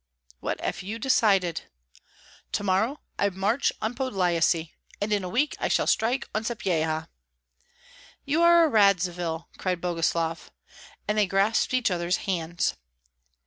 [0.39, 1.65] "What have you decided?"
[2.53, 7.07] "To morrow I march on Podlyasye, and in a week I shall strike on Sapyeha."
[8.25, 10.49] "You are a Radzivill!" cried Boguslav.
[11.07, 12.73] And they grasped each other's hands.